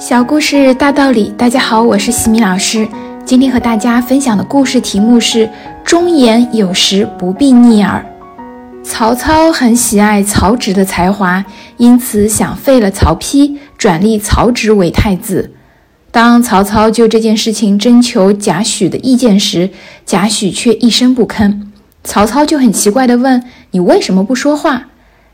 [0.00, 2.88] 小故事大道理，大家好，我是西米老师。
[3.22, 5.46] 今天和大家分享的故事题目是
[5.84, 8.02] “忠言有时不必逆耳”。
[8.82, 11.44] 曹操很喜爱曹植的才华，
[11.76, 15.52] 因此想废了曹丕，转立曹植为太子。
[16.10, 19.68] 当曹操就这件事情征求贾诩的意见时，
[20.06, 21.60] 贾诩却一声不吭。
[22.02, 24.86] 曹操就很奇怪地问：“你为什么不说话？”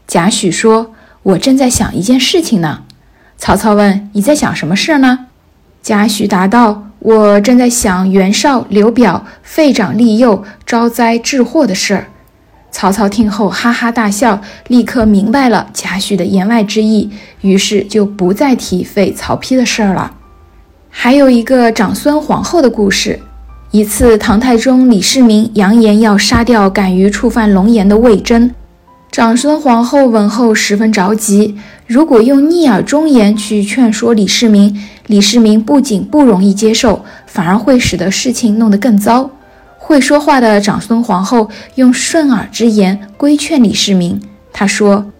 [0.08, 0.92] 贾诩说
[1.22, 2.82] ：“我正在想一件事情呢。”
[3.38, 5.26] 曹操问：“你在想什么事呢？”
[5.82, 12.06] 贾诩答道：“我正在想袁绍、刘表废长立幼、招灾致祸的事儿。”
[12.72, 17.10] 曹操听后哈哈大笑，立刻明白了贾诩的言外之意，
[17.40, 20.12] 于是就不再提废曹丕的事儿了。
[20.90, 23.20] 还有一个长孙皇后的故事。
[23.70, 28.50] 一次，唐太宗李世民扬言要杀掉敢于触犯龙颜的魏征。
[29.16, 39.30] 长孙皇后闻后十分着急，如果用逆耳忠言去劝说李世民，李世民不仅不容易接受，反而会使得事情弄得更糟。
[39.78, 44.20] 会说话的长孙皇后用顺耳之言规劝李世民，
[44.52, 45.10] 她说：“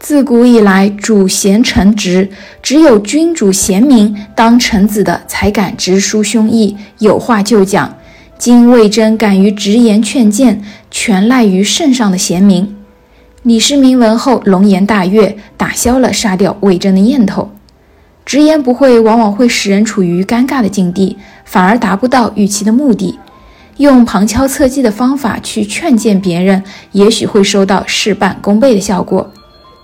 [0.00, 2.28] 自古以来，主贤臣直，
[2.60, 7.94] 只有君主贤明当臣子的才敢直抒胸臆，有话就讲。
[8.36, 12.74] 今魏征敢于直言劝谏，全赖于圣上的贤明。”
[13.44, 17.50] 李世民闻后龙颜大悦，打消了杀掉魏征的念头。
[18.24, 23.18] 直言不讳，往往会使人处于尴尬的境地，反而达不到预期的目的。
[23.76, 29.30] 用旁敲侧击的方法去劝谏别人，也许会收到事半功倍的效果。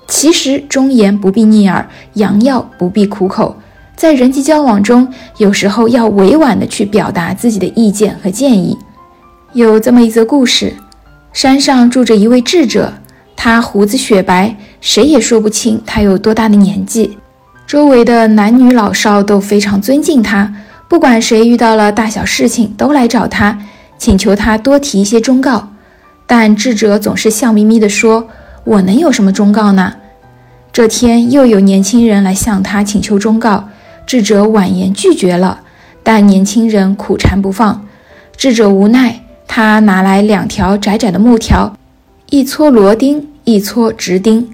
[0.09, 3.55] 其实，忠言不必逆耳，良药不必苦口。
[3.95, 8.79] 在人际交往中，有时候要委婉地去表达自己的意见和建议。
[9.53, 10.73] 有这么一则故事：
[11.35, 12.95] 山上住着一位智者。
[13.43, 17.17] 他胡子雪白，谁也说不清他有多大的年纪。
[17.67, 20.53] 周围的男女老少都非常尊敬他，
[20.91, 23.59] 不管谁遇到了大小事情，都来找他，
[23.97, 25.71] 请求他多提一些忠告。
[26.27, 28.29] 但智者总是笑眯眯地说
[28.65, 29.95] ：“我能有什么忠告呢？”
[30.71, 33.71] 这天又有年轻人来向他请求忠告，
[34.07, 35.61] 智者婉言拒绝了，
[36.03, 37.87] 但年轻人苦缠不放。
[38.37, 41.75] 智者无奈，他拿来两条窄窄的木条，
[42.31, 43.27] 一撮螺钉。
[43.45, 44.49] 一撮直钉，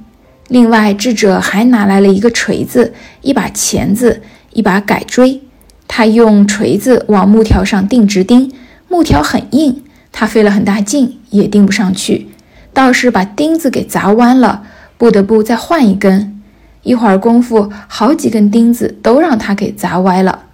[0.48, 4.22] 另外智者还拿来了一个锤子、一把钳子、
[4.54, 5.42] 一把改锥。
[5.86, 8.50] 他用锤子往木条上钉直钉，
[8.88, 9.82] 木条很硬，
[10.12, 12.28] 他费了很大劲也钉不上去，
[12.72, 14.62] 倒是把钉子给砸弯了，
[14.96, 16.40] 不得不再换一根。
[16.82, 20.44] 一会儿功夫，好几根钉子都让他给砸歪了。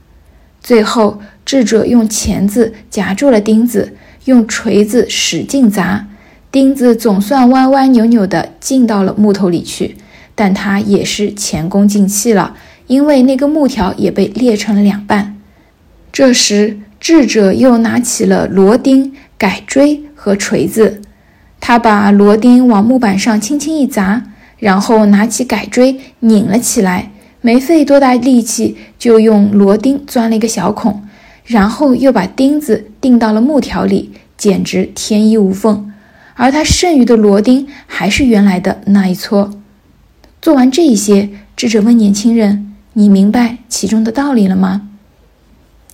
[0.61, 3.95] 最后，智者用钳子夹住了钉子，
[4.25, 6.09] 用锤子使劲砸。
[6.53, 9.97] 钉子总算歪歪扭扭地进到了木头里去，
[10.35, 12.55] 但他也是前功尽弃了，
[12.89, 15.39] 因为那个木条也被裂成了两半。
[16.13, 21.01] 这时，智者又拿起了螺钉、改锥和锤子，
[21.59, 24.23] 他把螺钉往木板上轻轻一砸，
[24.59, 31.03] 然后拿起改锥拧了起来，没费多大力气就用螺钉钻了一个小孔，
[31.47, 35.89] 然后又把钉子钉到了木条里，简直天衣无缝。
[36.35, 39.53] 而他剩余的螺钉还是原来的那一撮。
[40.41, 44.89] 做完这一些，智者问年轻人：“你明白其中的道理了吗？”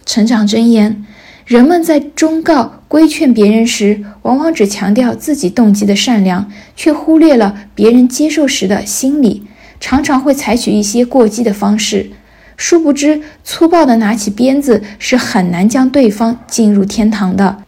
[0.07, 1.05] 成长箴言：
[1.45, 9.43] 人们在忠告、规劝别人时，往往只强调自己动机的善良，却忽略了别人接受时的心理，
[9.79, 12.11] 常常会采取一些过激的方式。
[12.57, 17.65] 殊不知，粗暴的拿起鞭子是很难将对方进入天堂的。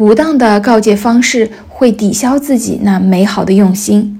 [0.00, 4.18] 不当的告诫方式会抵消自己那美好的用心。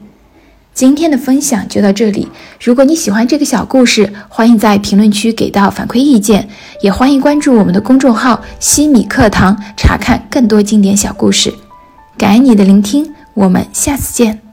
[0.75, 2.29] 今天的分享就到这里。
[2.63, 6.47] 如果你喜欢这个小故事，欢迎在评论区给到反馈意见，
[6.83, 11.51] 也欢迎关注我们的公众号“西米课堂”，查看更多经典小故事。
[12.19, 14.50] 感恩你的聆听，我们下次见。